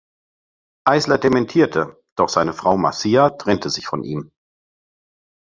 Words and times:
Eisler 0.83 1.19
dementierte, 1.19 2.01
doch 2.17 2.27
seine 2.29 2.53
Frau 2.53 2.75
Marcia 2.75 3.29
trennte 3.29 3.69
sich 3.69 3.85
von 3.85 4.03
ihm. 4.03 4.31